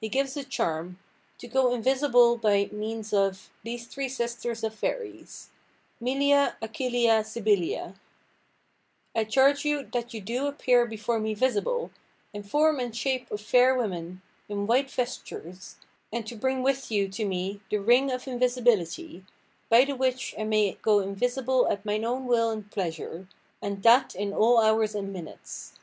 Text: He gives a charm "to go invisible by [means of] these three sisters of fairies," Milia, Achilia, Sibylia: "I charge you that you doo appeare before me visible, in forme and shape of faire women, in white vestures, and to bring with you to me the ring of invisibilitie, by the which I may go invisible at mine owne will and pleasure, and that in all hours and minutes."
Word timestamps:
He 0.00 0.08
gives 0.08 0.36
a 0.36 0.42
charm 0.42 0.98
"to 1.38 1.46
go 1.46 1.72
invisible 1.72 2.36
by 2.36 2.68
[means 2.72 3.12
of] 3.12 3.48
these 3.62 3.86
three 3.86 4.08
sisters 4.08 4.64
of 4.64 4.74
fairies," 4.74 5.50
Milia, 6.02 6.56
Achilia, 6.60 7.22
Sibylia: 7.22 7.94
"I 9.14 9.22
charge 9.22 9.64
you 9.64 9.84
that 9.92 10.12
you 10.12 10.20
doo 10.20 10.48
appeare 10.50 10.84
before 10.90 11.20
me 11.20 11.32
visible, 11.32 11.92
in 12.32 12.42
forme 12.42 12.80
and 12.80 12.96
shape 12.96 13.30
of 13.30 13.40
faire 13.40 13.72
women, 13.76 14.20
in 14.48 14.66
white 14.66 14.90
vestures, 14.90 15.76
and 16.12 16.26
to 16.26 16.34
bring 16.34 16.64
with 16.64 16.90
you 16.90 17.06
to 17.10 17.24
me 17.24 17.60
the 17.70 17.78
ring 17.78 18.10
of 18.10 18.24
invisibilitie, 18.24 19.24
by 19.68 19.84
the 19.84 19.94
which 19.94 20.34
I 20.36 20.42
may 20.42 20.72
go 20.82 20.98
invisible 20.98 21.68
at 21.68 21.84
mine 21.86 22.04
owne 22.04 22.26
will 22.26 22.50
and 22.50 22.68
pleasure, 22.68 23.28
and 23.62 23.80
that 23.84 24.16
in 24.16 24.32
all 24.32 24.60
hours 24.60 24.96
and 24.96 25.12
minutes." 25.12 25.78